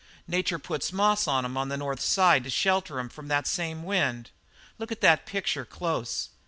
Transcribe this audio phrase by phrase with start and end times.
[0.27, 3.83] Nature puts moss on 'em on the north side to shelter 'em from that same
[3.83, 4.31] wind.
[4.79, 6.29] Look at that picture close.